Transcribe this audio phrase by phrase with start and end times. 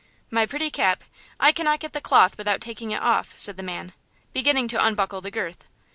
[0.31, 1.03] "My pretty Cap,
[1.39, 3.93] I cannot get the cloth without taking it off," said the man,
[4.33, 5.67] beginning to unbuckle the girth.